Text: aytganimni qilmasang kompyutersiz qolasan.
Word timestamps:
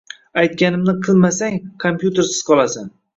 aytganimni 0.43 0.95
qilmasang 1.07 1.59
kompyutersiz 1.85 2.41
qolasan. 2.49 2.91